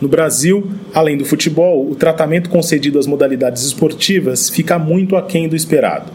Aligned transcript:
No 0.00 0.08
Brasil, 0.08 0.70
além 0.94 1.16
do 1.16 1.24
futebol, 1.24 1.90
o 1.90 1.94
tratamento 1.94 2.48
concedido 2.50 2.98
às 2.98 3.06
modalidades 3.06 3.64
esportivas 3.64 4.48
fica 4.48 4.78
muito 4.78 5.16
aquém 5.16 5.48
do 5.48 5.56
esperado. 5.56 6.10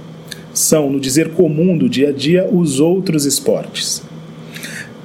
São, 0.53 0.89
no 0.89 0.99
dizer 0.99 1.29
comum 1.29 1.77
do 1.77 1.89
dia 1.89 2.09
a 2.09 2.11
dia, 2.11 2.47
os 2.51 2.79
outros 2.79 3.25
esportes. 3.25 4.01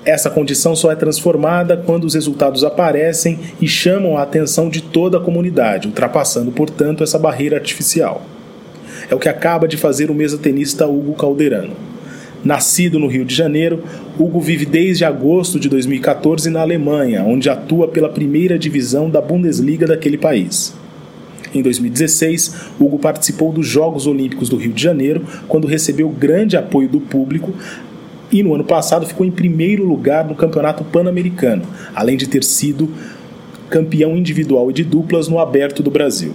Essa 0.04 0.30
condição 0.30 0.74
só 0.74 0.90
é 0.90 0.96
transformada 0.96 1.76
quando 1.76 2.04
os 2.04 2.14
resultados 2.14 2.64
aparecem 2.64 3.38
e 3.60 3.68
chamam 3.68 4.16
a 4.16 4.22
atenção 4.22 4.70
de 4.70 4.80
toda 4.80 5.18
a 5.18 5.20
comunidade, 5.20 5.88
ultrapassando, 5.88 6.50
portanto, 6.50 7.04
essa 7.04 7.18
barreira 7.18 7.56
artificial. 7.56 8.22
É 9.10 9.14
o 9.14 9.18
que 9.18 9.28
acaba 9.28 9.68
de 9.68 9.76
fazer 9.76 10.10
o 10.10 10.14
mesa-tenista 10.14 10.86
Hugo 10.86 11.14
Calderano. 11.14 11.74
Nascido 12.44 12.98
no 12.98 13.06
Rio 13.06 13.24
de 13.24 13.34
Janeiro, 13.34 13.84
Hugo 14.18 14.40
vive 14.40 14.64
desde 14.64 15.04
agosto 15.04 15.60
de 15.60 15.68
2014 15.68 16.48
na 16.48 16.60
Alemanha, 16.60 17.22
onde 17.22 17.50
atua 17.50 17.86
pela 17.86 18.08
primeira 18.08 18.58
divisão 18.58 19.10
da 19.10 19.20
Bundesliga 19.20 19.86
daquele 19.86 20.16
país. 20.16 20.74
Em 21.54 21.60
2016, 21.60 22.54
Hugo 22.80 22.98
participou 22.98 23.52
dos 23.52 23.66
Jogos 23.66 24.06
Olímpicos 24.06 24.48
do 24.48 24.56
Rio 24.56 24.72
de 24.72 24.82
Janeiro, 24.82 25.22
quando 25.48 25.66
recebeu 25.66 26.08
grande 26.08 26.56
apoio 26.56 26.88
do 26.88 27.00
público, 27.00 27.52
e 28.32 28.42
no 28.42 28.54
ano 28.54 28.64
passado 28.64 29.04
ficou 29.04 29.26
em 29.26 29.30
primeiro 29.30 29.84
lugar 29.84 30.24
no 30.24 30.34
Campeonato 30.34 30.84
Pan-Americano, 30.84 31.64
além 31.94 32.16
de 32.16 32.28
ter 32.28 32.44
sido 32.44 32.88
campeão 33.68 34.16
individual 34.16 34.70
e 34.70 34.74
de 34.74 34.84
duplas 34.84 35.28
no 35.28 35.38
Aberto 35.38 35.82
do 35.82 35.90
Brasil. 35.90 36.32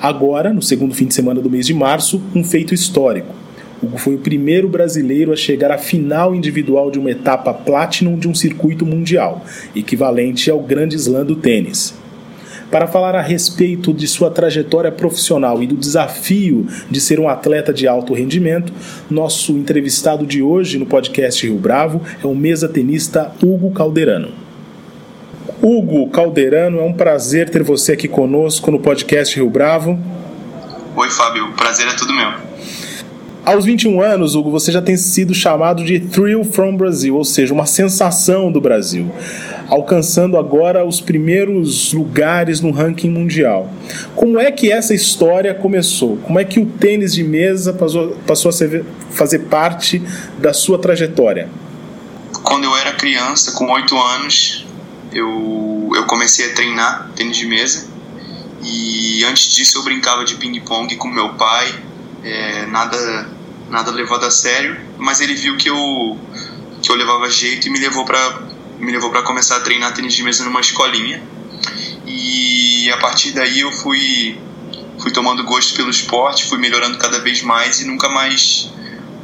Agora, 0.00 0.52
no 0.52 0.62
segundo 0.62 0.94
fim 0.94 1.06
de 1.06 1.14
semana 1.14 1.40
do 1.40 1.50
mês 1.50 1.66
de 1.66 1.74
março, 1.74 2.22
um 2.34 2.44
feito 2.44 2.74
histórico. 2.74 3.43
Hugo 3.84 3.98
foi 3.98 4.14
o 4.14 4.18
primeiro 4.18 4.68
brasileiro 4.68 5.32
a 5.32 5.36
chegar 5.36 5.70
à 5.70 5.76
final 5.76 6.34
individual 6.34 6.90
de 6.90 6.98
uma 6.98 7.10
etapa 7.10 7.52
Platinum 7.52 8.18
de 8.18 8.26
um 8.26 8.34
circuito 8.34 8.86
mundial, 8.86 9.44
equivalente 9.76 10.50
ao 10.50 10.60
Grande 10.60 10.96
Slam 10.96 11.24
do 11.24 11.36
tênis. 11.36 11.94
Para 12.70 12.86
falar 12.86 13.14
a 13.14 13.20
respeito 13.20 13.92
de 13.92 14.08
sua 14.08 14.30
trajetória 14.30 14.90
profissional 14.90 15.62
e 15.62 15.66
do 15.66 15.76
desafio 15.76 16.66
de 16.90 16.98
ser 16.98 17.20
um 17.20 17.28
atleta 17.28 17.72
de 17.72 17.86
alto 17.86 18.14
rendimento, 18.14 18.72
nosso 19.10 19.52
entrevistado 19.52 20.26
de 20.26 20.42
hoje 20.42 20.78
no 20.78 20.86
podcast 20.86 21.46
Rio 21.46 21.58
Bravo 21.58 22.00
é 22.22 22.26
o 22.26 22.34
mesa 22.34 22.66
tenista 22.66 23.32
Hugo 23.42 23.70
Calderano. 23.70 24.32
Hugo 25.62 26.08
Calderano, 26.08 26.80
é 26.80 26.82
um 26.82 26.92
prazer 26.92 27.50
ter 27.50 27.62
você 27.62 27.92
aqui 27.92 28.08
conosco 28.08 28.70
no 28.70 28.80
podcast 28.80 29.36
Rio 29.36 29.48
Bravo. 29.50 29.98
Oi, 30.96 31.10
Fábio, 31.10 31.46
o 31.48 31.52
prazer 31.52 31.86
é 31.86 31.92
tudo 31.92 32.14
meu. 32.14 32.53
Aos 33.44 33.66
21 33.66 34.00
anos, 34.00 34.34
Hugo, 34.34 34.50
você 34.50 34.72
já 34.72 34.80
tem 34.80 34.96
sido 34.96 35.34
chamado 35.34 35.84
de 35.84 36.00
Thrill 36.00 36.44
from 36.44 36.74
Brazil, 36.78 37.16
ou 37.16 37.24
seja, 37.26 37.52
uma 37.52 37.66
sensação 37.66 38.50
do 38.50 38.58
Brasil, 38.58 39.12
alcançando 39.68 40.38
agora 40.38 40.82
os 40.82 40.98
primeiros 40.98 41.92
lugares 41.92 42.62
no 42.62 42.70
ranking 42.70 43.10
mundial. 43.10 43.70
Como 44.16 44.40
é 44.40 44.50
que 44.50 44.72
essa 44.72 44.94
história 44.94 45.52
começou? 45.52 46.16
Como 46.22 46.40
é 46.40 46.44
que 46.44 46.58
o 46.58 46.64
tênis 46.64 47.12
de 47.12 47.22
mesa 47.22 47.74
passou, 47.74 48.16
passou 48.26 48.48
a 48.48 48.52
ser, 48.52 48.82
fazer 49.10 49.40
parte 49.40 50.02
da 50.38 50.54
sua 50.54 50.78
trajetória? 50.78 51.50
Quando 52.42 52.64
eu 52.64 52.74
era 52.78 52.92
criança, 52.92 53.52
com 53.52 53.70
8 53.70 53.94
anos, 53.94 54.66
eu, 55.12 55.90
eu 55.94 56.04
comecei 56.06 56.50
a 56.50 56.54
treinar 56.54 57.10
tênis 57.14 57.36
de 57.36 57.44
mesa. 57.44 57.88
E 58.62 59.22
antes 59.26 59.52
disso 59.52 59.76
eu 59.76 59.82
brincava 59.82 60.24
de 60.24 60.36
ping-pong 60.36 60.96
com 60.96 61.08
meu 61.08 61.34
pai, 61.34 61.74
é, 62.24 62.64
nada 62.66 63.33
nada 63.74 63.90
levado 63.90 64.24
a 64.24 64.30
sério, 64.30 64.76
mas 64.96 65.20
ele 65.20 65.34
viu 65.34 65.56
que 65.56 65.68
eu 65.68 66.16
que 66.80 66.90
eu 66.90 66.94
levava 66.94 67.28
jeito 67.28 67.66
e 67.66 67.70
me 67.70 67.78
levou 67.80 68.04
para 68.04 68.42
me 68.78 68.92
levou 68.92 69.10
para 69.10 69.22
começar 69.22 69.56
a 69.56 69.60
treinar 69.60 69.92
tênis 69.92 70.14
de 70.14 70.22
mesa 70.22 70.44
numa 70.44 70.60
escolinha. 70.60 71.20
E 72.06 72.88
a 72.90 72.96
partir 72.98 73.32
daí 73.32 73.60
eu 73.60 73.72
fui 73.72 74.38
fui 74.98 75.10
tomando 75.10 75.42
gosto 75.44 75.74
pelo 75.74 75.90
esporte, 75.90 76.44
fui 76.44 76.58
melhorando 76.58 76.96
cada 76.98 77.18
vez 77.18 77.42
mais 77.42 77.80
e 77.80 77.86
nunca 77.86 78.08
mais 78.08 78.70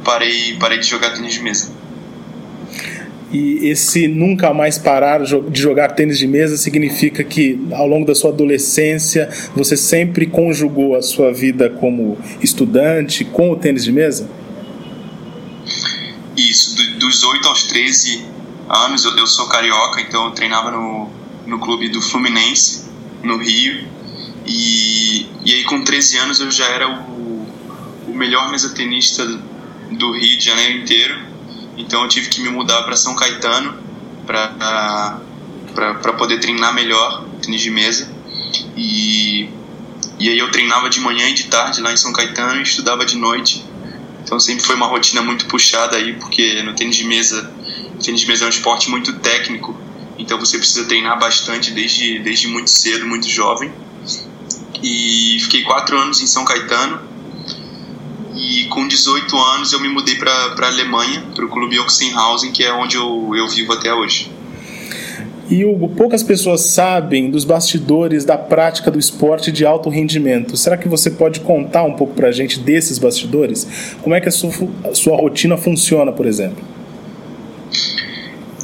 parei 0.03 0.57
parei 0.59 0.79
de 0.79 0.87
jogar 0.87 1.11
tênis 1.11 1.33
de 1.33 1.41
mesa. 1.41 1.71
E 3.31 3.69
esse 3.69 4.09
nunca 4.09 4.53
mais 4.53 4.77
parar 4.77 5.23
de 5.23 5.61
jogar 5.61 5.93
tênis 5.93 6.17
de 6.19 6.27
mesa 6.27 6.57
significa 6.57 7.23
que 7.23 7.57
ao 7.71 7.87
longo 7.87 8.05
da 8.05 8.13
sua 8.13 8.31
adolescência 8.31 9.29
você 9.55 9.77
sempre 9.77 10.25
conjugou 10.25 10.95
a 10.97 11.01
sua 11.01 11.31
vida 11.31 11.69
como 11.69 12.17
estudante 12.41 13.23
com 13.23 13.51
o 13.51 13.55
tênis 13.55 13.85
de 13.85 13.93
mesa? 13.93 14.40
Dos 17.01 17.23
8 17.23 17.47
aos 17.47 17.63
13 17.63 18.25
anos 18.69 19.03
eu, 19.03 19.17
eu, 19.17 19.27
sou 19.27 19.47
carioca, 19.47 19.99
então 19.99 20.25
eu 20.25 20.31
treinava 20.31 20.71
no, 20.71 21.09
no 21.45 21.59
clube 21.59 21.89
do 21.89 22.01
Fluminense, 22.01 22.89
no 23.21 23.37
Rio. 23.37 23.87
E, 24.45 25.27
e 25.43 25.53
aí 25.53 25.63
com 25.65 25.83
13 25.83 26.17
anos 26.19 26.39
eu 26.39 26.49
já 26.49 26.65
era 26.65 26.87
o, 26.89 27.47
o 28.07 28.13
melhor 28.13 28.49
mesatenista 28.49 29.25
do 29.91 30.11
Rio 30.11 30.37
de 30.37 30.45
Janeiro 30.45 30.79
inteiro 30.79 31.31
então 31.77 32.03
eu 32.03 32.07
tive 32.07 32.29
que 32.29 32.41
me 32.41 32.49
mudar 32.49 32.83
para 32.83 32.95
São 32.95 33.15
Caetano 33.15 33.73
para 34.25 36.13
poder 36.17 36.39
treinar 36.39 36.73
melhor 36.73 37.25
tênis 37.41 37.61
de 37.61 37.71
mesa. 37.71 38.09
E, 38.75 39.49
e 40.19 40.29
aí 40.29 40.37
eu 40.37 40.51
treinava 40.51 40.89
de 40.89 40.99
manhã 40.99 41.27
e 41.29 41.33
de 41.33 41.45
tarde 41.45 41.81
lá 41.81 41.91
em 41.91 41.97
São 41.97 42.13
Caetano 42.13 42.59
e 42.59 42.63
estudava 42.63 43.05
de 43.05 43.17
noite. 43.17 43.65
Então 44.31 44.39
sempre 44.39 44.63
foi 44.63 44.77
uma 44.77 44.87
rotina 44.87 45.21
muito 45.21 45.45
puxada 45.45 45.97
aí, 45.97 46.13
porque 46.13 46.63
no 46.63 46.73
tênis 46.73 46.95
de 46.95 47.03
mesa, 47.03 47.53
tênis 48.01 48.21
de 48.21 48.27
mesa 48.27 48.45
é 48.45 48.47
um 48.47 48.49
esporte 48.49 48.89
muito 48.89 49.11
técnico, 49.19 49.75
então 50.17 50.39
você 50.39 50.57
precisa 50.57 50.85
treinar 50.85 51.19
bastante 51.19 51.69
desde, 51.71 52.17
desde 52.19 52.47
muito 52.47 52.69
cedo, 52.69 53.05
muito 53.05 53.27
jovem. 53.27 53.69
E 54.81 55.37
fiquei 55.41 55.63
quatro 55.63 55.99
anos 55.99 56.21
em 56.21 56.27
São 56.27 56.45
Caetano, 56.45 57.01
e 58.33 58.67
com 58.69 58.87
18 58.87 59.37
anos 59.37 59.73
eu 59.73 59.81
me 59.81 59.89
mudei 59.89 60.15
para 60.15 60.31
a 60.31 60.65
Alemanha, 60.65 61.27
para 61.35 61.43
o 61.43 61.49
clube 61.49 61.77
Oxenhausen, 61.79 62.53
que 62.53 62.63
é 62.63 62.71
onde 62.71 62.95
eu, 62.95 63.33
eu 63.35 63.49
vivo 63.49 63.73
até 63.73 63.93
hoje. 63.93 64.31
E 65.51 65.65
Hugo, 65.65 65.89
poucas 65.89 66.23
pessoas 66.23 66.61
sabem 66.61 67.29
dos 67.29 67.43
bastidores 67.43 68.23
da 68.23 68.37
prática 68.37 68.89
do 68.89 68.97
esporte 68.97 69.51
de 69.51 69.65
alto 69.65 69.89
rendimento. 69.89 70.55
Será 70.55 70.77
que 70.77 70.87
você 70.87 71.11
pode 71.11 71.41
contar 71.41 71.83
um 71.83 71.93
pouco 71.93 72.13
para 72.13 72.29
a 72.29 72.31
gente 72.31 72.57
desses 72.57 72.97
bastidores? 72.97 73.95
Como 74.01 74.15
é 74.15 74.21
que 74.21 74.29
a 74.29 74.31
sua, 74.31 74.49
a 74.89 74.95
sua 74.95 75.17
rotina 75.17 75.57
funciona, 75.57 76.13
por 76.13 76.25
exemplo? 76.25 76.63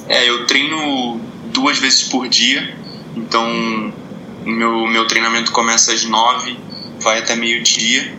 É, 0.08 0.30
eu 0.30 0.48
treino 0.48 1.20
duas 1.53 1.78
vezes 1.78 2.03
por 2.03 2.30
dia, 2.30 2.74
então 3.18 3.94
meu, 4.46 4.88
meu 4.88 5.06
treinamento 5.06 5.52
começa 5.52 5.92
às 5.92 6.06
nove, 6.06 6.58
vai 7.02 7.19
até 7.19 7.36
meio-dia 7.36 8.16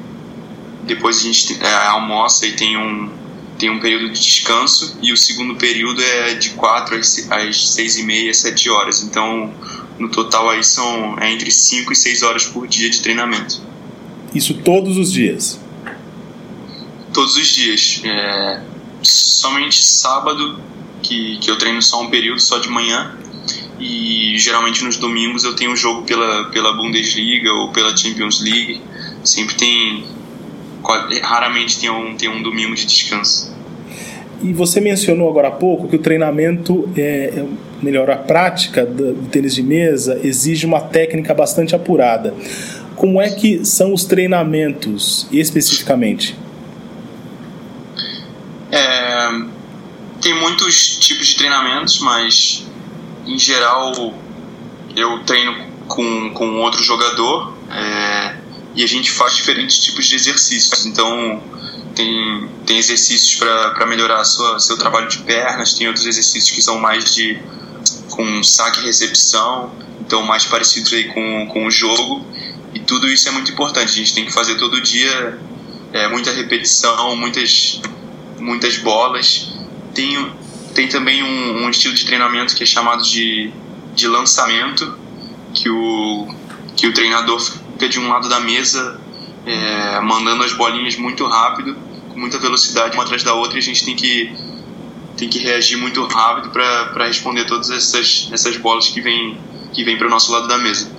depois 0.89 1.19
a 1.19 1.23
gente 1.23 1.63
é, 1.63 1.75
almoça 1.89 2.47
e 2.47 2.53
tem 2.53 2.77
um, 2.77 3.11
tem 3.59 3.71
um 3.71 3.81
período 3.81 4.11
de 4.13 4.21
descanso, 4.21 4.97
e 5.03 5.13
o 5.13 5.17
segundo 5.17 5.57
período 5.57 6.03
é 6.03 6.35
de 6.35 6.51
4 6.51 6.97
às, 6.97 7.31
às 7.31 7.71
6 7.71 7.99
e 7.99 8.03
meia, 8.05 8.33
7 8.33 8.71
horas. 8.71 9.03
Então, 9.03 9.53
no 9.99 10.09
total 10.09 10.51
aí 10.51 10.63
são 10.63 11.19
é 11.19 11.33
entre 11.33 11.51
5 11.51 11.93
e 11.93 11.97
6 11.97 12.23
horas 12.23 12.47
por 12.47 12.67
dia 12.69 12.89
de 12.89 13.01
treinamento. 13.03 13.61
Isso 14.35 14.55
todos 14.55 14.97
os 14.97 15.13
dias? 15.13 15.61
Todos 17.13 17.37
os 17.37 17.49
dias. 17.49 18.01
É, 18.05 18.63
somente 19.03 19.83
sábado, 19.83 20.61
que, 21.03 21.39
que 21.39 21.51
eu 21.51 21.57
treino 21.57 21.83
só 21.83 22.03
um 22.03 22.11
período, 22.11 22.41
só 22.41 22.59
de 22.59 22.69
manhã, 22.69 23.17
e 23.79 24.37
geralmente 24.39 24.85
nos 24.85 24.97
domingos 24.97 25.45
eu 25.45 25.55
tenho 25.55 25.73
um 25.73 25.77
jogo 25.77 26.03
pela, 26.03 26.45
pela 26.47 26.73
Bundesliga 26.73 27.53
ou 27.53 27.71
pela 27.71 27.97
Champions 27.97 28.41
League. 28.41 28.81
Sempre 29.25 29.55
tem, 29.55 30.05
raramente 31.23 31.79
tem 31.79 31.91
um, 31.91 32.17
tem 32.17 32.29
um 32.29 32.43
domingo 32.43 32.75
de 32.75 32.87
descanso. 32.87 33.57
E 34.43 34.53
você 34.53 34.81
mencionou 34.81 35.29
agora 35.29 35.49
há 35.49 35.53
pouco 35.53 35.89
que 35.89 35.97
o 35.97 35.99
treinamento, 35.99 36.89
é, 36.97 37.03
é, 37.03 37.47
melhor, 37.83 38.09
a 38.11 38.17
prática 38.17 38.87
do 38.87 39.29
tênis 39.31 39.55
de 39.55 39.63
mesa 39.63 40.21
exige 40.23 40.65
uma 40.65 40.81
técnica 40.81 41.35
bastante 41.35 41.75
apurada. 41.75 42.35
Como 42.95 43.21
é 43.21 43.31
que 43.31 43.65
são 43.65 43.93
os 43.93 44.05
treinamentos 44.05 45.27
especificamente? 45.33 46.37
É, 48.71 49.29
tem 50.21 50.35
muitos 50.35 50.99
tipos 50.99 51.29
de 51.29 51.37
treinamentos, 51.37 52.01
mas 52.01 52.67
em 53.27 53.39
geral 53.39 54.15
eu 54.95 55.19
treino 55.21 55.55
com, 55.87 56.31
com 56.31 56.61
outro 56.61 56.83
jogador. 56.83 57.55
É, 57.71 58.37
e 58.75 58.85
a 58.85 58.87
gente 58.87 59.11
faz 59.11 59.35
diferentes 59.35 59.79
tipos 59.79 60.07
de 60.07 60.15
exercícios. 60.15 60.87
Então, 60.87 61.43
tem, 61.97 62.49
tem 62.69 62.77
exercícios 62.77 63.35
para 63.37 63.87
melhorar 63.87 64.23
sua, 64.25 64.61
seu 64.61 64.77
trabalho 64.77 65.09
de 65.09 65.21
pernas, 65.21 65.73
tem 65.73 65.87
outros 65.87 66.05
exercícios 66.05 66.51
que 66.51 66.61
são 66.61 66.79
mais 66.79 67.15
de 67.15 67.39
com 68.11 68.43
saque 68.43 68.81
e 68.81 68.85
recepção, 68.85 69.73
então 70.01 70.23
mais 70.23 70.45
parecidos 70.45 70.93
aí 70.93 71.05
com, 71.05 71.47
com 71.47 71.67
o 71.67 71.71
jogo. 71.71 72.27
E 72.75 72.81
tudo 72.81 73.09
isso 73.09 73.27
é 73.27 73.33
muito 73.33 73.51
importante. 73.51 73.91
A 73.91 73.95
gente 73.95 74.13
tem 74.13 74.27
que 74.27 74.33
fazer 74.33 74.57
todo 74.57 74.83
dia 74.83 75.39
é, 75.95 76.09
muita 76.09 76.31
repetição, 76.31 77.17
muitas, 77.17 77.81
muitas 78.39 78.77
bolas. 78.77 79.51
Tem, 79.95 80.31
tem 80.75 80.89
também 80.89 81.23
um, 81.23 81.65
um 81.65 81.71
estilo 81.71 81.95
de 81.95 82.05
treinamento 82.05 82.55
que 82.55 82.65
é 82.65 82.67
chamado 82.67 83.03
de, 83.03 83.51
de 83.95 84.07
lançamento, 84.07 84.95
que 85.55 85.71
o, 85.71 86.29
que 86.77 86.87
o 86.87 86.93
treinador 86.93 87.41
fica 87.41 87.89
de 87.89 87.99
um 87.99 88.11
lado 88.11 88.29
da 88.29 88.41
mesa 88.41 89.01
é, 89.47 90.01
mandando 90.01 90.45
as 90.45 90.53
bolinhas 90.53 90.97
muito 90.97 91.27
rápido, 91.27 91.88
muita 92.19 92.39
velocidade 92.39 92.95
uma 92.95 93.05
atrás 93.05 93.23
da 93.23 93.33
outra, 93.35 93.57
e 93.57 93.61
a 93.61 93.63
gente 93.63 93.85
tem 93.85 93.95
que, 93.95 94.35
tem 95.17 95.29
que 95.29 95.39
reagir 95.39 95.77
muito 95.77 96.05
rápido 96.07 96.51
para 96.51 97.07
responder 97.07 97.45
todas 97.47 97.71
essas, 97.71 98.29
essas 98.33 98.57
bolas 98.57 98.89
que 98.89 99.01
vêm 99.01 99.39
que 99.73 99.85
vem 99.85 99.97
para 99.97 100.07
o 100.07 100.11
nosso 100.11 100.33
lado 100.33 100.49
da 100.49 100.59
mesa. 100.59 100.91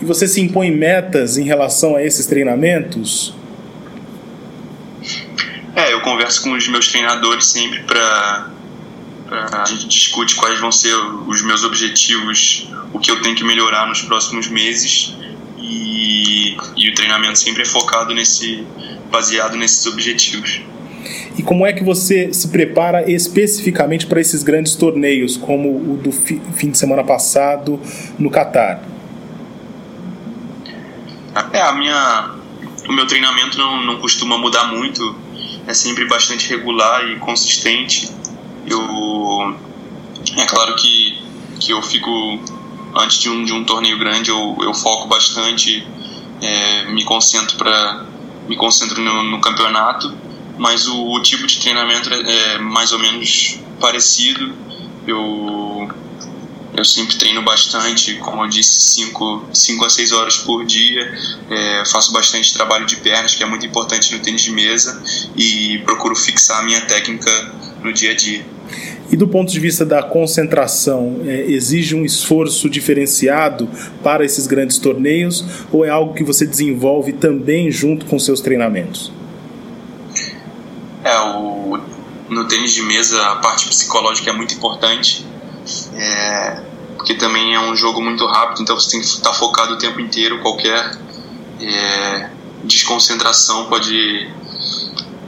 E 0.00 0.04
você 0.04 0.26
se 0.26 0.40
impõe 0.40 0.70
metas 0.70 1.36
em 1.36 1.44
relação 1.44 1.96
a 1.96 2.02
esses 2.02 2.26
treinamentos? 2.26 3.34
É, 5.74 5.92
eu 5.92 6.00
converso 6.00 6.42
com 6.42 6.52
os 6.52 6.66
meus 6.68 6.88
treinadores 6.88 7.46
sempre 7.46 7.82
para 7.82 8.50
a 9.30 9.64
gente 9.66 9.86
discute 9.86 10.34
quais 10.34 10.58
vão 10.58 10.72
ser 10.72 10.94
os 11.26 11.42
meus 11.42 11.62
objetivos, 11.62 12.66
o 12.92 12.98
que 12.98 13.10
eu 13.10 13.20
tenho 13.20 13.36
que 13.36 13.44
melhorar 13.44 13.86
nos 13.86 14.00
próximos 14.02 14.48
meses 14.48 15.14
e, 15.58 16.56
e 16.76 16.88
o 16.88 16.94
treinamento 16.94 17.38
sempre 17.38 17.62
é 17.62 17.66
focado 17.66 18.14
nesse, 18.14 18.66
baseado 19.10 19.56
nesses 19.56 19.86
objetivos. 19.86 20.60
E 21.36 21.42
como 21.42 21.64
é 21.64 21.72
que 21.72 21.84
você 21.84 22.32
se 22.32 22.48
prepara 22.48 23.10
especificamente 23.10 24.06
para 24.06 24.20
esses 24.20 24.42
grandes 24.42 24.74
torneios, 24.74 25.36
como 25.36 25.68
o 25.70 25.96
do 25.96 26.10
fim 26.10 26.70
de 26.70 26.76
semana 26.76 27.04
passado 27.04 27.80
no 28.18 28.30
Catar? 28.30 28.82
É, 31.52 31.60
a 31.60 31.72
minha, 31.72 32.34
o 32.88 32.92
meu 32.92 33.06
treinamento 33.06 33.56
não, 33.56 33.80
não 33.84 34.00
costuma 34.00 34.36
mudar 34.36 34.64
muito, 34.64 35.16
é 35.66 35.74
sempre 35.74 36.04
bastante 36.06 36.48
regular 36.48 37.08
e 37.08 37.16
consistente. 37.16 38.10
Eu, 38.66 39.56
é 40.36 40.44
claro 40.46 40.74
que, 40.74 41.22
que 41.60 41.72
eu 41.72 41.80
fico 41.80 42.10
antes 42.96 43.18
de 43.18 43.30
um, 43.30 43.44
de 43.44 43.52
um 43.52 43.64
torneio 43.64 43.98
grande 43.98 44.30
eu, 44.30 44.56
eu 44.60 44.74
foco 44.74 45.06
bastante, 45.06 45.86
é, 46.42 46.84
me 46.86 47.04
concentro 47.04 47.56
para 47.56 48.07
me 48.48 48.56
concentro 48.56 49.00
no, 49.00 49.22
no, 49.22 49.40
campeonato, 49.40 50.12
mas 50.58 50.88
o, 50.88 51.12
o, 51.12 51.22
tipo 51.22 51.46
de 51.46 51.60
treinamento 51.60 52.12
é, 52.12 52.54
é 52.54 52.58
mais 52.58 52.92
ou 52.92 52.98
menos 52.98 53.60
parecido. 53.80 54.52
Eu 55.06 55.88
eu 56.74 56.84
sempre 56.84 57.16
treino 57.16 57.42
bastante, 57.42 58.14
como 58.18 58.44
eu 58.44 58.48
disse, 58.48 58.80
5 58.80 59.84
a 59.84 59.88
6 59.88 60.12
horas 60.12 60.36
por 60.38 60.64
dia. 60.64 61.12
É, 61.50 61.82
faço 61.84 62.12
bastante 62.12 62.52
trabalho 62.52 62.86
de 62.86 62.96
pernas, 62.96 63.34
que 63.34 63.42
é 63.42 63.46
muito 63.46 63.66
importante 63.66 64.14
no 64.14 64.20
tênis 64.20 64.42
de 64.42 64.52
mesa, 64.52 65.02
e 65.36 65.78
procuro 65.78 66.14
fixar 66.14 66.60
a 66.60 66.62
minha 66.62 66.80
técnica 66.82 67.30
no 67.82 67.92
dia 67.92 68.12
a 68.12 68.14
dia. 68.14 68.46
E 69.10 69.16
do 69.16 69.26
ponto 69.26 69.50
de 69.50 69.58
vista 69.58 69.86
da 69.86 70.02
concentração, 70.02 71.20
é, 71.24 71.50
exige 71.50 71.94
um 71.94 72.04
esforço 72.04 72.68
diferenciado 72.68 73.68
para 74.02 74.24
esses 74.24 74.46
grandes 74.46 74.78
torneios 74.78 75.44
ou 75.72 75.84
é 75.84 75.88
algo 75.88 76.14
que 76.14 76.22
você 76.22 76.46
desenvolve 76.46 77.14
também 77.14 77.70
junto 77.70 78.04
com 78.06 78.18
seus 78.18 78.40
treinamentos? 78.40 79.10
É, 81.02 81.18
o, 81.20 81.80
no 82.28 82.46
tênis 82.46 82.72
de 82.72 82.82
mesa 82.82 83.20
a 83.28 83.36
parte 83.36 83.66
psicológica 83.68 84.28
é 84.28 84.32
muito 84.32 84.52
importante, 84.54 85.24
é, 85.96 86.60
porque 86.96 87.14
também 87.14 87.54
é 87.54 87.60
um 87.60 87.74
jogo 87.74 88.02
muito 88.02 88.26
rápido, 88.26 88.62
então 88.62 88.78
você 88.78 88.90
tem 88.90 89.00
que 89.00 89.06
estar 89.06 89.32
focado 89.32 89.74
o 89.74 89.78
tempo 89.78 90.00
inteiro. 90.00 90.40
Qualquer 90.40 90.98
é, 91.60 92.30
desconcentração 92.64 93.66
pode, 93.66 94.30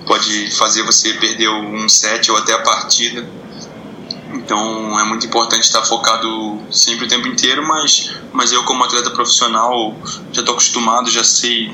pode 0.06 0.50
fazer 0.50 0.82
você 0.82 1.14
perder 1.14 1.48
um 1.48 1.88
set 1.88 2.30
ou 2.30 2.36
até 2.36 2.52
a 2.52 2.58
partida. 2.58 3.26
Então 4.34 4.98
é 4.98 5.04
muito 5.04 5.26
importante 5.26 5.62
estar 5.62 5.82
focado 5.82 6.58
sempre 6.70 7.06
o 7.06 7.08
tempo 7.08 7.26
inteiro, 7.28 7.66
mas, 7.66 8.10
mas 8.32 8.52
eu 8.52 8.62
como 8.64 8.84
atleta 8.84 9.10
profissional 9.10 9.96
já 10.32 10.40
estou 10.40 10.54
acostumado, 10.54 11.10
já 11.10 11.24
sei 11.24 11.72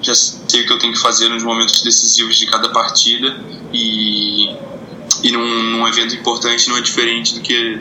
já 0.00 0.14
sei 0.14 0.62
o 0.62 0.66
que 0.66 0.72
eu 0.72 0.78
tenho 0.78 0.92
que 0.92 1.00
fazer 1.00 1.28
nos 1.28 1.42
momentos 1.42 1.82
decisivos 1.82 2.36
de 2.36 2.46
cada 2.46 2.68
partida 2.68 3.36
e, 3.72 4.48
e 5.24 5.32
num, 5.32 5.62
num 5.64 5.88
evento 5.88 6.14
importante 6.14 6.68
não 6.68 6.76
é 6.76 6.80
diferente 6.80 7.34
do 7.34 7.40
que 7.40 7.80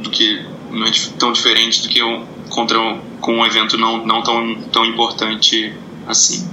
do 0.00 0.10
que 0.10 0.46
não 0.70 0.86
é 0.86 0.90
tão 1.18 1.32
diferente 1.32 1.82
do 1.82 1.88
que 1.88 2.02
um, 2.02 2.24
contra 2.48 2.78
com 3.20 3.34
um 3.34 3.46
evento 3.46 3.78
não, 3.78 4.04
não 4.04 4.22
tão, 4.22 4.54
tão 4.72 4.84
importante 4.84 5.72
assim. 6.06 6.46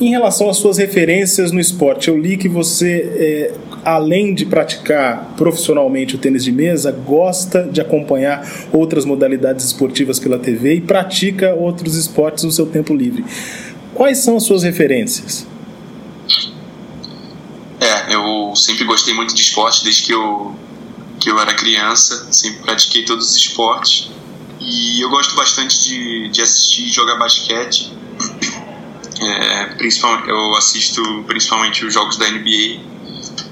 Em 0.00 0.10
relação 0.10 0.48
às 0.48 0.56
suas 0.56 0.78
referências 0.78 1.52
no 1.52 1.60
esporte, 1.60 2.08
eu 2.08 2.18
li 2.18 2.36
que 2.36 2.48
você, 2.48 3.12
é, 3.14 3.54
além 3.84 4.34
de 4.34 4.46
praticar 4.46 5.34
profissionalmente 5.36 6.14
o 6.14 6.18
tênis 6.18 6.44
de 6.44 6.52
mesa, 6.52 6.92
gosta 6.92 7.64
de 7.64 7.80
acompanhar 7.80 8.46
outras 8.72 9.04
modalidades 9.04 9.64
esportivas 9.66 10.18
pela 10.18 10.38
TV 10.38 10.74
e 10.74 10.80
pratica 10.80 11.54
outros 11.54 11.96
esportes 11.96 12.44
no 12.44 12.52
seu 12.52 12.66
tempo 12.66 12.94
livre. 12.94 13.24
Quais 13.94 14.18
são 14.18 14.36
as 14.36 14.44
suas 14.44 14.62
referências? 14.62 15.46
É, 17.80 18.14
eu 18.14 18.54
sempre 18.54 18.84
gostei 18.84 19.14
muito 19.14 19.34
de 19.34 19.42
esporte 19.42 19.82
desde 19.84 20.02
que 20.04 20.12
eu, 20.12 20.54
que 21.18 21.30
eu 21.30 21.38
era 21.38 21.52
criança, 21.54 22.28
sempre 22.30 22.62
pratiquei 22.62 23.04
todos 23.04 23.30
os 23.30 23.36
esportes. 23.36 24.10
E 24.60 25.00
eu 25.00 25.10
gosto 25.10 25.34
bastante 25.34 25.82
de, 25.84 26.28
de 26.28 26.40
assistir 26.40 26.84
e 26.84 26.92
jogar 26.92 27.16
basquete 27.16 27.92
é, 29.22 29.66
principalmente, 29.76 30.28
eu 30.28 30.56
assisto 30.56 31.24
principalmente 31.26 31.84
os 31.84 31.94
jogos 31.94 32.16
da 32.16 32.28
NBA, 32.28 32.80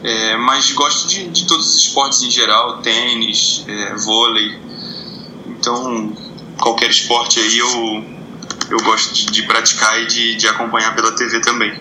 é, 0.03 0.37
mas 0.37 0.73
gosto 0.73 1.09
de, 1.09 1.29
de, 1.29 1.47
todos 1.47 1.75
os 1.75 1.83
esportes 1.83 2.23
em 2.23 2.31
geral, 2.31 2.79
tênis, 2.79 3.65
é, 3.69 3.95
vôlei. 3.97 4.59
Então, 5.49 6.13
qualquer 6.59 6.89
esporte 6.89 7.39
aí 7.39 7.59
eu, 7.59 8.05
eu 8.71 8.85
gosto 8.85 9.15
de, 9.15 9.27
de 9.27 9.43
praticar 9.43 10.01
e 10.03 10.07
de, 10.07 10.35
de 10.37 10.49
acompanhar 10.49 10.95
pela 10.95 11.13
TV 11.13 11.41
também. 11.41 11.79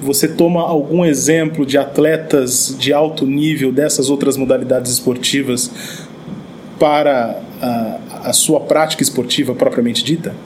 Você 0.00 0.28
toma 0.28 0.60
algum 0.60 1.04
exemplo 1.04 1.66
de 1.66 1.76
atletas 1.78 2.76
de 2.78 2.92
alto 2.92 3.26
nível 3.26 3.72
dessas 3.72 4.08
outras 4.08 4.36
modalidades 4.36 4.92
esportivas 4.92 5.70
para 6.78 7.42
a, 7.60 8.28
a 8.28 8.32
sua 8.32 8.60
prática 8.60 9.02
esportiva 9.02 9.54
propriamente 9.54 10.04
dita? 10.04 10.36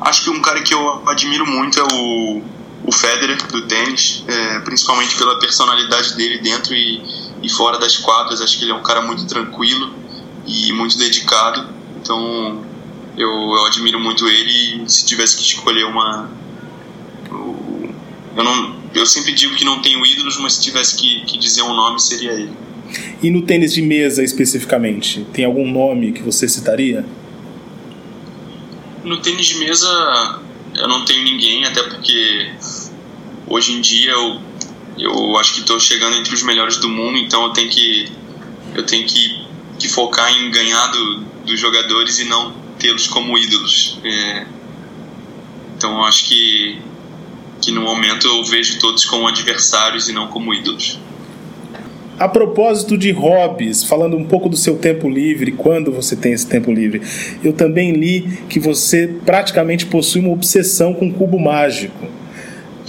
Acho 0.00 0.24
que 0.24 0.30
um 0.30 0.40
cara 0.40 0.62
que 0.62 0.72
eu 0.72 1.08
admiro 1.08 1.46
muito 1.46 1.78
é 1.78 1.82
o, 1.82 2.42
o 2.90 2.92
Federer 2.92 3.36
do 3.46 3.62
tênis, 3.68 4.24
é, 4.26 4.58
principalmente 4.60 5.16
pela 5.16 5.38
personalidade 5.38 6.16
dele 6.16 6.38
dentro 6.38 6.74
e, 6.74 7.00
e 7.40 7.48
fora 7.48 7.78
das 7.78 7.96
quadras. 7.96 8.40
Acho 8.40 8.58
que 8.58 8.64
ele 8.64 8.72
é 8.72 8.74
um 8.74 8.82
cara 8.82 9.00
muito 9.00 9.24
tranquilo 9.26 9.94
e 10.44 10.72
muito 10.72 10.98
dedicado. 10.98 11.68
Então 11.96 12.64
eu, 13.16 13.30
eu 13.30 13.64
admiro 13.66 14.00
muito 14.00 14.26
ele. 14.26 14.82
E 14.82 14.90
se 14.90 15.06
tivesse 15.06 15.36
que 15.36 15.42
escolher 15.42 15.84
uma. 15.84 16.28
Eu, 18.36 18.42
não, 18.42 18.74
eu 18.92 19.06
sempre 19.06 19.32
digo 19.32 19.54
que 19.54 19.64
não 19.64 19.80
tenho 19.80 20.04
ídolos, 20.04 20.36
mas 20.38 20.54
se 20.54 20.62
tivesse 20.62 20.96
que, 20.96 21.24
que 21.26 21.38
dizer 21.38 21.62
um 21.62 21.72
nome 21.72 22.00
seria 22.00 22.32
ele. 22.32 22.52
E 23.22 23.30
no 23.30 23.42
tênis 23.42 23.72
de 23.72 23.82
mesa 23.82 24.20
especificamente, 24.24 25.24
tem 25.32 25.44
algum 25.44 25.70
nome 25.70 26.10
que 26.10 26.22
você 26.22 26.48
citaria? 26.48 27.06
No 29.04 29.18
tênis 29.18 29.46
de 29.46 29.58
mesa 29.58 30.40
eu 30.74 30.88
não 30.88 31.04
tenho 31.04 31.24
ninguém, 31.24 31.64
até 31.64 31.82
porque 31.82 32.50
hoje 33.50 33.72
em 33.72 33.80
dia 33.80 34.12
eu, 34.12 34.40
eu 34.96 35.36
acho 35.36 35.54
que 35.54 35.60
estou 35.60 35.78
chegando 35.78 36.16
entre 36.16 36.32
os 36.32 36.42
melhores 36.42 36.78
do 36.78 36.88
mundo, 36.88 37.18
então 37.18 37.42
eu 37.42 37.50
tenho 37.50 37.68
que, 37.68 38.08
eu 38.74 38.86
tenho 38.86 39.06
que, 39.06 39.44
que 39.78 39.88
focar 39.88 40.32
em 40.32 40.50
ganhar 40.50 40.86
do, 40.86 41.16
dos 41.44 41.58
jogadores 41.58 42.20
e 42.20 42.24
não 42.24 42.54
tê-los 42.78 43.08
como 43.08 43.36
ídolos. 43.36 43.98
É, 44.04 44.46
então 45.76 46.02
acho 46.04 46.26
que, 46.26 46.78
que 47.60 47.72
no 47.72 47.82
momento 47.82 48.26
eu 48.26 48.44
vejo 48.44 48.78
todos 48.78 49.04
como 49.04 49.26
adversários 49.26 50.08
e 50.08 50.12
não 50.12 50.28
como 50.28 50.54
ídolos. 50.54 50.98
A 52.18 52.28
propósito 52.28 52.98
de 52.98 53.10
hobbies, 53.12 53.82
falando 53.82 54.14
um 54.14 54.26
pouco 54.26 54.50
do 54.50 54.56
seu 54.56 54.76
tempo 54.76 55.08
livre, 55.08 55.52
quando 55.52 55.90
você 55.90 56.14
tem 56.14 56.34
esse 56.34 56.46
tempo 56.46 56.70
livre, 56.70 57.00
eu 57.42 57.50
também 57.50 57.92
li 57.92 58.42
que 58.46 58.60
você 58.60 59.08
praticamente 59.24 59.86
possui 59.86 60.20
uma 60.20 60.30
obsessão 60.30 60.92
com 60.92 61.10
cubo 61.10 61.40
mágico. 61.40 62.19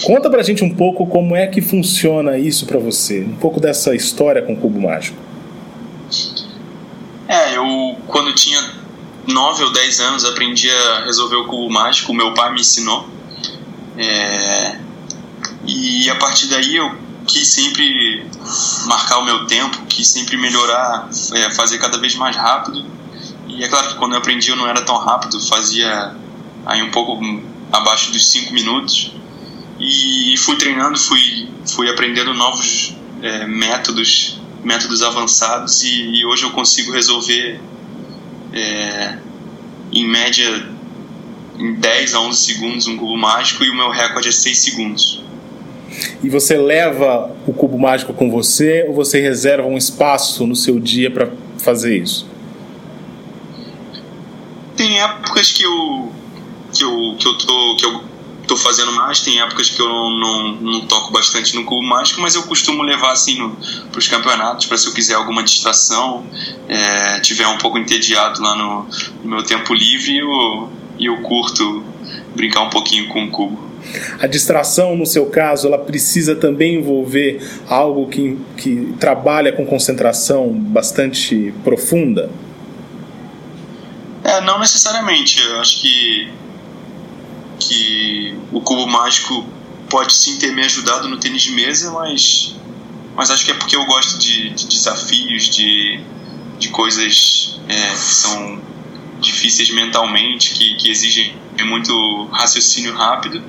Conta 0.03 0.29
pra 0.29 0.41
gente 0.41 0.63
um 0.63 0.73
pouco 0.73 1.05
como 1.05 1.35
é 1.35 1.47
que 1.47 1.61
funciona 1.61 2.37
isso 2.37 2.65
para 2.65 2.79
você, 2.79 3.21
um 3.21 3.35
pouco 3.35 3.59
dessa 3.59 3.93
história 3.95 4.41
com 4.41 4.53
o 4.53 4.57
cubo 4.57 4.81
mágico. 4.81 5.17
É, 7.27 7.55
eu 7.55 7.95
quando 8.07 8.33
tinha 8.33 8.59
9 9.27 9.63
ou 9.63 9.71
10 9.71 9.99
anos 10.01 10.25
aprendi 10.25 10.69
a 10.69 11.05
resolver 11.05 11.35
o 11.35 11.45
cubo 11.45 11.69
mágico, 11.69 12.13
meu 12.13 12.33
pai 12.33 12.53
me 12.53 12.61
ensinou. 12.61 13.07
É, 13.97 14.79
e 15.65 16.09
a 16.09 16.15
partir 16.15 16.47
daí 16.47 16.75
eu 16.75 16.91
quis 17.27 17.47
sempre 17.47 18.25
marcar 18.85 19.19
o 19.19 19.25
meu 19.25 19.45
tempo, 19.45 19.77
quis 19.87 20.07
sempre 20.07 20.35
melhorar, 20.37 21.09
é, 21.33 21.49
fazer 21.51 21.77
cada 21.77 21.97
vez 21.97 22.15
mais 22.15 22.35
rápido. 22.35 22.85
E 23.47 23.63
é 23.63 23.67
claro 23.67 23.89
que 23.89 23.95
quando 23.95 24.13
eu 24.13 24.17
aprendi 24.17 24.49
eu 24.49 24.55
não 24.55 24.67
era 24.67 24.81
tão 24.81 24.97
rápido, 24.97 25.39
fazia 25.47 26.15
aí 26.65 26.81
um 26.81 26.91
pouco 26.91 27.19
abaixo 27.71 28.11
dos 28.11 28.29
5 28.29 28.53
minutos. 28.53 29.13
E 29.79 30.35
fui 30.37 30.55
treinando, 30.57 30.97
fui, 30.97 31.47
fui 31.65 31.89
aprendendo 31.89 32.33
novos 32.33 32.95
é, 33.21 33.45
métodos, 33.47 34.39
métodos 34.63 35.01
avançados 35.01 35.83
e, 35.83 36.19
e, 36.19 36.25
hoje 36.25 36.43
eu 36.43 36.51
consigo 36.51 36.91
resolver 36.91 37.59
é, 38.53 39.17
em 39.91 40.07
média 40.07 40.69
em 41.57 41.73
10 41.75 42.15
a 42.15 42.21
11 42.21 42.39
segundos 42.39 42.87
um 42.87 42.97
cubo 42.97 43.17
mágico 43.17 43.63
e 43.63 43.69
o 43.69 43.75
meu 43.75 43.89
recorde 43.89 44.29
é 44.29 44.31
6 44.31 44.57
segundos. 44.57 45.23
E 46.23 46.29
você 46.29 46.57
leva 46.57 47.35
o 47.45 47.53
cubo 47.53 47.77
mágico 47.77 48.13
com 48.13 48.31
você 48.31 48.85
ou 48.87 48.93
você 48.93 49.19
reserva 49.19 49.67
um 49.67 49.77
espaço 49.77 50.47
no 50.47 50.55
seu 50.55 50.79
dia 50.79 51.11
para 51.11 51.29
fazer 51.57 51.97
isso? 51.97 52.27
Tem 54.75 54.99
épocas 55.01 55.51
que 55.51 55.63
eu 55.63 56.11
que 56.73 56.83
eu 56.83 57.15
que 57.19 57.27
eu 57.27 57.37
tô 57.37 57.75
que 57.75 57.85
eu 57.85 58.10
tô 58.51 58.57
fazendo 58.57 58.91
mais, 58.91 59.21
tem 59.21 59.39
épocas 59.39 59.69
que 59.69 59.81
eu 59.81 59.87
não, 59.87 60.09
não, 60.09 60.55
não 60.55 60.81
toco 60.81 61.09
bastante 61.09 61.55
no 61.55 61.63
cubo 61.63 61.81
mágico, 61.81 62.19
mas 62.19 62.35
eu 62.35 62.43
costumo 62.43 62.83
levar 62.83 63.13
assim 63.13 63.55
para 63.89 63.97
os 63.97 64.09
campeonatos 64.09 64.65
para 64.65 64.77
se 64.77 64.87
eu 64.87 64.93
quiser 64.93 65.13
alguma 65.13 65.41
distração, 65.41 66.25
é, 66.67 67.21
tiver 67.21 67.47
um 67.47 67.57
pouco 67.57 67.77
entediado 67.77 68.41
lá 68.41 68.53
no, 68.57 68.87
no 69.23 69.29
meu 69.29 69.43
tempo 69.43 69.73
livre, 69.73 70.17
eu, 70.17 70.69
eu 70.99 71.21
curto 71.21 71.81
brincar 72.35 72.63
um 72.63 72.69
pouquinho 72.69 73.07
com 73.07 73.23
o 73.23 73.31
cubo. 73.31 73.71
A 74.19 74.27
distração, 74.27 74.97
no 74.97 75.05
seu 75.05 75.27
caso, 75.27 75.67
ela 75.67 75.77
precisa 75.77 76.35
também 76.35 76.75
envolver 76.75 77.41
algo 77.69 78.09
que, 78.09 78.37
que 78.57 78.93
trabalha 78.99 79.53
com 79.53 79.65
concentração 79.65 80.49
bastante 80.49 81.53
profunda? 81.63 82.29
É, 84.25 84.41
não 84.41 84.59
necessariamente. 84.59 85.41
Eu 85.41 85.59
acho 85.61 85.81
que, 85.81 86.29
que 87.59 88.40
o 88.51 88.61
cubo 88.61 88.87
mágico 88.87 89.45
pode 89.89 90.13
sim 90.13 90.37
ter 90.37 90.53
me 90.53 90.63
ajudado 90.63 91.07
no 91.07 91.17
tênis 91.17 91.41
de 91.41 91.51
mesa, 91.51 91.91
mas, 91.91 92.55
mas 93.15 93.29
acho 93.29 93.45
que 93.45 93.51
é 93.51 93.53
porque 93.53 93.75
eu 93.75 93.85
gosto 93.85 94.17
de, 94.17 94.49
de 94.51 94.67
desafios, 94.67 95.49
de, 95.49 95.99
de 96.59 96.69
coisas 96.69 97.59
é, 97.67 97.89
que 97.91 97.97
são 97.97 98.61
difíceis 99.19 99.69
mentalmente, 99.71 100.53
que, 100.53 100.75
que 100.75 100.89
exigem 100.89 101.35
muito 101.63 102.25
raciocínio 102.31 102.95
rápido 102.95 103.43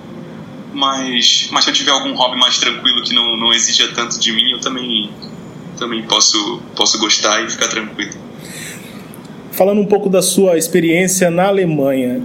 mas, 0.74 1.48
mas 1.52 1.64
se 1.64 1.70
eu 1.70 1.74
tiver 1.74 1.90
algum 1.90 2.14
hobby 2.14 2.38
mais 2.38 2.58
tranquilo 2.58 3.02
que 3.02 3.14
não, 3.14 3.36
não 3.36 3.52
exija 3.52 3.88
tanto 3.94 4.18
de 4.18 4.32
mim, 4.32 4.52
eu 4.52 4.60
também, 4.60 5.10
também 5.78 6.02
posso, 6.02 6.60
posso 6.74 6.98
gostar 6.98 7.44
e 7.44 7.50
ficar 7.50 7.68
tranquilo. 7.68 8.12
Falando 9.50 9.80
um 9.80 9.86
pouco 9.86 10.08
da 10.08 10.22
sua 10.22 10.56
experiência 10.56 11.30
na 11.30 11.48
Alemanha, 11.48 12.22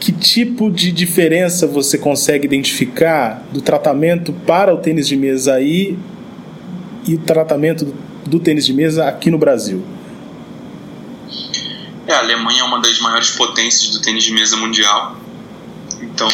que 0.00 0.12
tipo 0.12 0.70
de 0.70 0.90
diferença 0.90 1.66
você 1.66 1.98
consegue 1.98 2.46
identificar 2.46 3.46
do 3.52 3.60
tratamento 3.60 4.32
para 4.32 4.74
o 4.74 4.78
tênis 4.78 5.06
de 5.06 5.14
mesa 5.14 5.54
aí 5.54 5.98
e 7.06 7.14
o 7.14 7.18
tratamento 7.18 7.94
do 8.26 8.40
tênis 8.40 8.64
de 8.64 8.72
mesa 8.72 9.06
aqui 9.06 9.30
no 9.30 9.36
Brasil? 9.36 9.84
É, 12.06 12.14
a 12.14 12.20
Alemanha 12.20 12.62
é 12.62 12.64
uma 12.64 12.80
das 12.80 12.98
maiores 12.98 13.30
potências 13.30 13.90
do 13.90 14.00
tênis 14.00 14.24
de 14.24 14.32
mesa 14.32 14.56
mundial. 14.56 15.16
Então, 16.00 16.28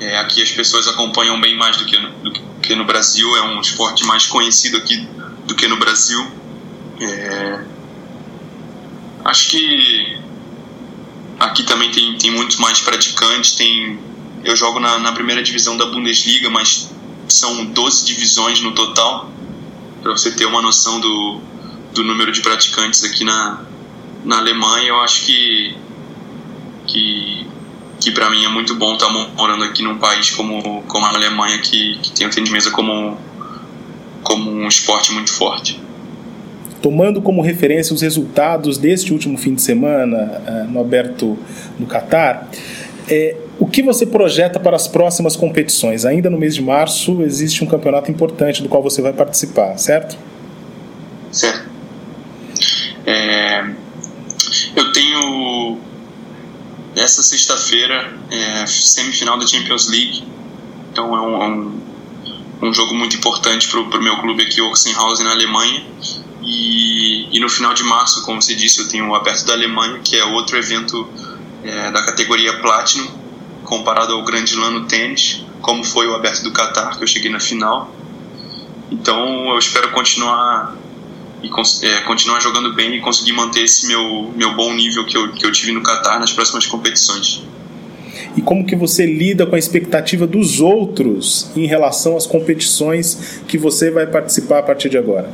é, 0.00 0.18
aqui 0.18 0.40
as 0.40 0.52
pessoas 0.52 0.86
acompanham 0.86 1.40
bem 1.40 1.56
mais 1.56 1.76
do 1.76 1.84
que, 1.84 1.98
no, 1.98 2.10
do 2.10 2.32
que 2.60 2.76
no 2.76 2.84
Brasil, 2.84 3.36
é 3.36 3.42
um 3.42 3.60
esporte 3.60 4.04
mais 4.04 4.26
conhecido 4.26 4.76
aqui 4.76 5.06
do 5.46 5.54
que 5.56 5.66
no 5.66 5.76
Brasil. 5.76 6.24
É, 7.00 7.64
acho 9.24 9.50
que 9.50 10.11
aqui 11.42 11.62
também 11.64 11.90
tem, 11.90 12.16
tem 12.16 12.30
muitos 12.30 12.56
mais 12.56 12.80
praticantes. 12.80 13.52
Tem, 13.52 13.98
eu 14.44 14.56
jogo 14.56 14.80
na, 14.80 14.98
na 14.98 15.12
primeira 15.12 15.42
divisão 15.42 15.76
da 15.76 15.86
Bundesliga, 15.86 16.48
mas 16.48 16.90
são 17.28 17.64
12 17.66 18.04
divisões 18.06 18.60
no 18.60 18.72
total, 18.72 19.30
para 20.02 20.12
você 20.12 20.30
ter 20.30 20.46
uma 20.46 20.60
noção 20.60 21.00
do, 21.00 21.40
do 21.92 22.04
número 22.04 22.32
de 22.32 22.40
praticantes 22.40 23.04
aqui 23.04 23.24
na, 23.24 23.64
na 24.24 24.38
Alemanha. 24.38 24.88
Eu 24.88 25.00
acho 25.00 25.24
que, 25.24 25.76
que 26.86 27.46
que 28.02 28.10
para 28.10 28.28
mim 28.30 28.44
é 28.44 28.48
muito 28.48 28.74
bom 28.74 28.94
estar 28.94 29.06
tá 29.06 29.12
morando 29.12 29.62
aqui 29.62 29.80
num 29.80 29.96
país 29.96 30.30
como, 30.30 30.82
como 30.88 31.06
a 31.06 31.10
Alemanha, 31.10 31.58
que, 31.58 31.98
que 32.02 32.10
tem 32.10 32.26
o 32.26 32.30
tênis 32.30 32.50
mesa 32.50 32.72
como, 32.72 33.16
como 34.24 34.50
um 34.50 34.66
esporte 34.66 35.12
muito 35.12 35.32
forte. 35.32 35.80
Tomando 36.82 37.22
como 37.22 37.40
referência 37.40 37.94
os 37.94 38.02
resultados 38.02 38.76
deste 38.76 39.12
último 39.12 39.38
fim 39.38 39.54
de 39.54 39.62
semana 39.62 40.42
uh, 40.66 40.70
no 40.70 40.80
Aberto 40.80 41.38
no 41.78 41.86
Catar, 41.86 42.50
é, 43.08 43.36
o 43.58 43.66
que 43.66 43.82
você 43.82 44.04
projeta 44.04 44.58
para 44.58 44.74
as 44.74 44.88
próximas 44.88 45.36
competições? 45.36 46.04
Ainda 46.04 46.28
no 46.28 46.38
mês 46.38 46.54
de 46.54 46.62
março 46.62 47.22
existe 47.22 47.62
um 47.62 47.66
campeonato 47.66 48.10
importante 48.10 48.62
do 48.62 48.68
qual 48.68 48.82
você 48.82 49.00
vai 49.00 49.12
participar, 49.12 49.78
certo? 49.78 50.18
Certo. 51.30 51.70
É, 53.06 53.64
eu 54.76 54.92
tenho 54.92 55.78
essa 56.96 57.22
sexta-feira 57.22 58.12
é 58.30 58.66
semifinal 58.66 59.38
da 59.38 59.46
Champions 59.46 59.88
League, 59.88 60.24
então 60.90 61.14
é 61.14 61.20
um, 61.20 61.42
é 61.42 61.46
um, 61.48 61.80
um 62.68 62.74
jogo 62.74 62.94
muito 62.94 63.16
importante 63.16 63.68
para 63.68 63.80
o 63.80 64.02
meu 64.02 64.16
clube 64.18 64.42
aqui, 64.42 64.60
Oxenhausen, 64.60 65.24
na 65.24 65.32
Alemanha. 65.32 65.84
E, 66.54 67.28
e, 67.32 67.40
no 67.40 67.48
final 67.48 67.72
de 67.72 67.82
março, 67.82 68.22
como 68.26 68.42
você 68.42 68.54
disse, 68.54 68.80
eu 68.80 68.88
tenho 68.88 69.08
o 69.08 69.14
Aberto 69.14 69.46
da 69.46 69.54
Alemanha, 69.54 70.00
que 70.04 70.16
é 70.16 70.24
outro 70.24 70.58
evento 70.58 71.08
é, 71.64 71.90
da 71.90 72.04
categoria 72.04 72.58
Platinum, 72.60 73.08
comparado 73.64 74.12
ao 74.12 74.22
Grande 74.22 74.54
Lano 74.54 74.86
Tênis, 74.86 75.42
como 75.62 75.82
foi 75.82 76.06
o 76.06 76.14
Aberto 76.14 76.42
do 76.42 76.52
Qatar, 76.52 76.98
que 76.98 77.02
eu 77.02 77.06
cheguei 77.06 77.30
na 77.30 77.40
final. 77.40 77.90
Então 78.90 79.48
eu 79.50 79.58
espero 79.58 79.90
continuar 79.92 80.76
e 81.42 81.48
é, 81.86 82.00
continuar 82.02 82.40
jogando 82.40 82.74
bem 82.74 82.96
e 82.96 83.00
conseguir 83.00 83.32
manter 83.32 83.62
esse 83.62 83.86
meu, 83.86 84.30
meu 84.36 84.54
bom 84.54 84.74
nível 84.74 85.06
que 85.06 85.16
eu, 85.16 85.32
que 85.32 85.46
eu 85.46 85.50
tive 85.50 85.72
no 85.72 85.82
Qatar 85.82 86.20
nas 86.20 86.32
próximas 86.32 86.66
competições. 86.66 87.42
E 88.36 88.42
como 88.42 88.66
que 88.66 88.76
você 88.76 89.06
lida 89.06 89.46
com 89.46 89.56
a 89.56 89.58
expectativa 89.58 90.26
dos 90.26 90.60
outros 90.60 91.50
em 91.56 91.66
relação 91.66 92.14
às 92.14 92.26
competições 92.26 93.40
que 93.48 93.56
você 93.56 93.90
vai 93.90 94.06
participar 94.06 94.58
a 94.58 94.62
partir 94.62 94.90
de 94.90 94.98
agora? 94.98 95.32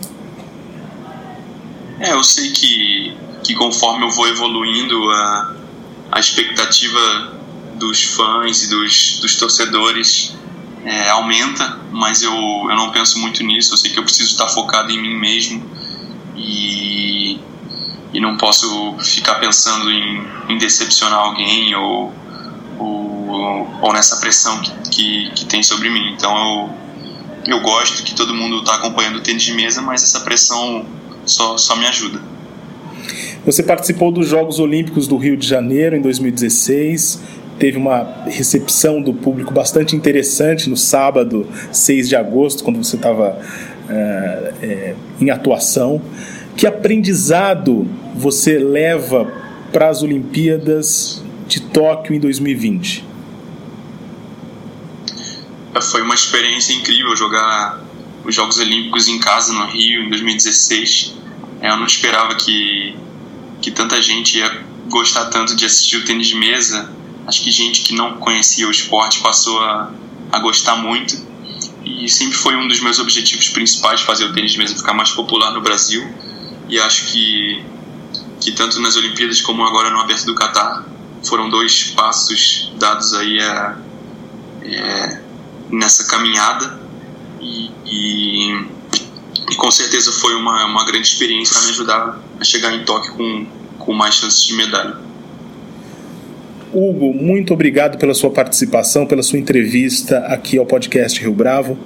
É, 2.00 2.12
eu 2.12 2.22
sei 2.22 2.50
que, 2.52 3.16
que 3.42 3.54
conforme 3.54 4.04
eu 4.04 4.10
vou 4.10 4.28
evoluindo, 4.28 5.10
a, 5.10 5.54
a 6.12 6.20
expectativa 6.20 7.38
dos 7.74 8.02
fãs 8.02 8.62
e 8.62 8.70
dos, 8.70 9.18
dos 9.18 9.36
torcedores 9.36 10.34
é, 10.84 11.10
aumenta, 11.10 11.78
mas 11.90 12.22
eu, 12.22 12.32
eu 12.32 12.76
não 12.76 12.90
penso 12.90 13.18
muito 13.18 13.42
nisso. 13.42 13.72
Eu 13.72 13.76
sei 13.76 13.90
que 13.90 13.98
eu 13.98 14.04
preciso 14.04 14.30
estar 14.30 14.46
focado 14.48 14.92
em 14.92 15.00
mim 15.00 15.16
mesmo 15.16 15.68
e, 16.36 17.40
e 18.12 18.20
não 18.20 18.36
posso 18.36 18.96
ficar 19.00 19.36
pensando 19.36 19.90
em, 19.90 20.26
em 20.48 20.58
decepcionar 20.58 21.18
alguém 21.18 21.74
ou, 21.74 22.14
ou, 22.78 23.78
ou, 23.82 23.92
nessa 23.92 24.18
pressão 24.18 24.60
que, 24.60 24.70
que, 24.90 25.30
que, 25.30 25.44
tem 25.46 25.62
sobre 25.64 25.90
mim. 25.90 26.12
Então 26.12 26.70
eu, 27.44 27.56
eu 27.56 27.60
gosto 27.60 28.04
que 28.04 28.14
todo 28.14 28.32
mundo 28.34 28.60
está 28.60 28.76
acompanhando 28.76 29.16
o 29.16 29.20
tênis 29.20 29.42
de 29.42 29.52
mesa, 29.52 29.82
mas 29.82 30.04
essa 30.04 30.20
pressão 30.20 30.86
só, 31.28 31.56
só 31.56 31.76
me 31.76 31.86
ajuda. 31.86 32.20
Você 33.44 33.62
participou 33.62 34.10
dos 34.10 34.28
Jogos 34.28 34.58
Olímpicos 34.58 35.06
do 35.06 35.16
Rio 35.16 35.36
de 35.36 35.46
Janeiro 35.46 35.96
em 35.96 36.02
2016 36.02 37.38
teve 37.58 37.76
uma 37.76 38.24
recepção 38.26 39.02
do 39.02 39.12
público 39.12 39.52
bastante 39.52 39.96
interessante 39.96 40.70
no 40.70 40.76
sábado, 40.76 41.46
6 41.72 42.08
de 42.08 42.16
agosto, 42.16 42.62
quando 42.62 42.82
você 42.82 42.96
estava 42.96 43.38
é, 43.88 44.52
é, 44.62 44.94
em 45.20 45.30
atuação. 45.30 46.00
Que 46.56 46.66
aprendizado 46.66 47.86
você 48.14 48.58
leva 48.58 49.30
para 49.72 49.88
as 49.88 50.02
Olimpíadas 50.02 51.22
de 51.46 51.60
Tóquio 51.60 52.14
em 52.14 52.20
2020? 52.20 53.06
Foi 55.80 56.02
uma 56.02 56.14
experiência 56.14 56.72
incrível 56.72 57.14
jogar 57.14 57.80
os 58.28 58.34
Jogos 58.34 58.58
Olímpicos 58.58 59.08
em 59.08 59.18
casa 59.18 59.54
no 59.54 59.64
Rio 59.66 60.04
em 60.04 60.10
2016. 60.10 61.14
Eu 61.62 61.78
não 61.78 61.86
esperava 61.86 62.34
que, 62.34 62.94
que 63.62 63.70
tanta 63.70 64.00
gente 64.02 64.36
ia 64.36 64.64
gostar 64.90 65.26
tanto 65.26 65.56
de 65.56 65.64
assistir 65.64 65.96
o 65.96 66.04
tênis 66.04 66.26
de 66.28 66.34
mesa. 66.34 66.92
Acho 67.26 67.42
que 67.42 67.50
gente 67.50 67.80
que 67.80 67.94
não 67.94 68.18
conhecia 68.18 68.68
o 68.68 68.70
esporte 68.70 69.20
passou 69.20 69.58
a, 69.64 69.90
a 70.30 70.38
gostar 70.40 70.76
muito 70.76 71.26
e 71.82 72.06
sempre 72.08 72.36
foi 72.36 72.54
um 72.54 72.68
dos 72.68 72.80
meus 72.80 72.98
objetivos 72.98 73.48
principais 73.48 74.02
fazer 74.02 74.26
o 74.26 74.32
tênis 74.34 74.52
de 74.52 74.58
mesa 74.58 74.76
ficar 74.76 74.92
mais 74.92 75.10
popular 75.10 75.50
no 75.52 75.62
Brasil 75.62 76.06
e 76.68 76.78
acho 76.78 77.06
que 77.06 77.64
que 78.40 78.52
tanto 78.52 78.78
nas 78.80 78.94
Olimpíadas 78.96 79.40
como 79.40 79.64
agora 79.64 79.90
no 79.90 79.98
Aberto 80.00 80.26
do 80.26 80.34
Catar 80.34 80.84
foram 81.24 81.48
dois 81.48 81.84
passos 81.96 82.70
dados 82.78 83.14
aí 83.14 83.40
a, 83.40 83.76
é, 84.62 85.20
nessa 85.70 86.06
caminhada 86.06 86.77
e, 87.40 87.70
e, 87.86 88.66
e, 89.50 89.56
com 89.56 89.70
certeza 89.70 90.12
foi 90.12 90.34
uma, 90.34 90.64
uma 90.64 90.84
grande 90.84 91.08
experiência 91.08 91.54
para 91.54 91.64
me 91.64 91.70
ajudar 91.70 92.20
a 92.40 92.44
chegar 92.44 92.74
em 92.74 92.84
Tóquio 92.84 93.14
com, 93.14 93.46
com 93.78 93.92
mais 93.92 94.14
chances 94.14 94.44
de 94.44 94.54
medalha. 94.54 94.96
Hugo, 96.72 97.14
muito 97.14 97.54
obrigado 97.54 97.98
pela 97.98 98.12
sua 98.12 98.30
participação, 98.30 99.06
pela 99.06 99.22
sua 99.22 99.38
entrevista 99.38 100.18
aqui 100.26 100.58
ao 100.58 100.66
podcast 100.66 101.18
Rio 101.20 101.32
Bravo. 101.32 101.78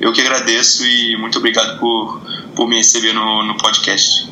Eu 0.00 0.12
que 0.12 0.20
agradeço 0.20 0.84
e 0.84 1.16
muito 1.16 1.38
obrigado 1.38 1.78
por, 1.78 2.20
por 2.56 2.68
me 2.68 2.76
receber 2.76 3.12
no, 3.12 3.44
no 3.44 3.56
podcast. 3.56 4.31